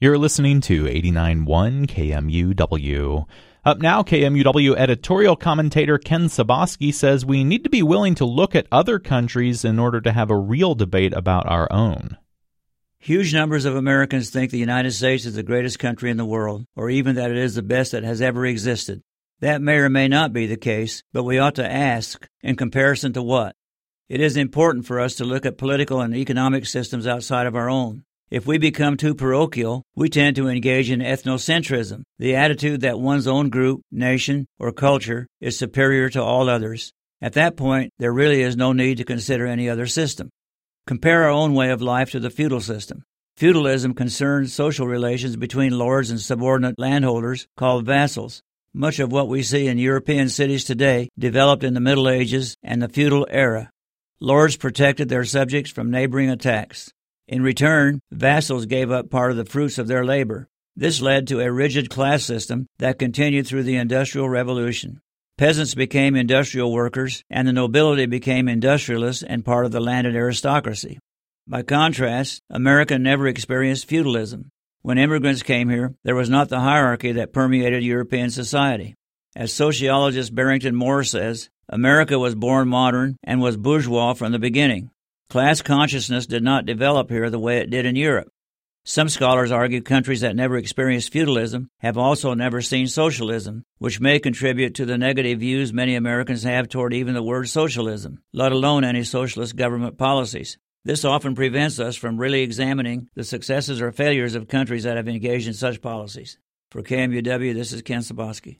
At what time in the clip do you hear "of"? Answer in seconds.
13.64-13.74, 27.48-27.56, 41.70-41.80, 48.98-49.10, 59.30-59.36, 59.76-59.86, 69.66-69.72, 104.34-104.48